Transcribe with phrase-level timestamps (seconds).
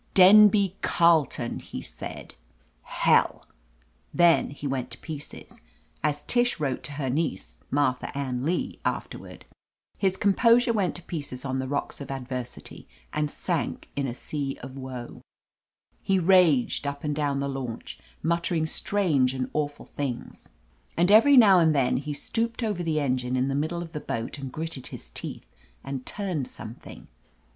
[0.15, 2.33] "Denby Carleton!" he said.
[2.81, 3.45] "Hell 1"
[4.15, 5.61] Then he went to pieces.
[6.03, 9.45] As Tish wrote to her niece, Martha Ann Lee, afterward,
[9.99, 14.15] "his composure went to pieces on the rocks of ad versity, and sank in a
[14.15, 15.21] sea of woe."
[16.01, 20.15] He raged up and down the launch, muttering strange 319 o THE AMAZING ADVENTURES and
[20.15, 20.49] awful things,
[20.97, 23.99] and every now and then he stooped over the engine in the middle of the
[23.99, 25.45] boat and gritted his teeth
[25.83, 27.07] and turned some thing.